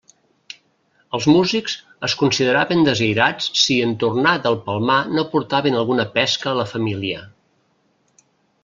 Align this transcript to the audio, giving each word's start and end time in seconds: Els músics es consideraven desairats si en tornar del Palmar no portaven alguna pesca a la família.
Els 1.17 1.27
músics 1.31 1.75
es 2.07 2.15
consideraven 2.21 2.81
desairats 2.87 3.51
si 3.65 3.77
en 3.89 3.95
tornar 4.05 4.33
del 4.47 4.59
Palmar 4.71 4.99
no 5.19 5.29
portaven 5.37 5.79
alguna 5.85 6.09
pesca 6.19 6.53
a 6.55 6.57
la 6.63 6.69
família. 6.75 7.23